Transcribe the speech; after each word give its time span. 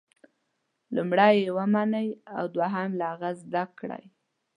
لومړی 0.95 1.33
یې 1.43 1.49
ومنئ 1.57 2.09
او 2.37 2.43
دوهم 2.55 2.89
له 2.99 3.05
هغې 3.11 3.31
زده 3.41 3.63
کړئ. 3.79 4.03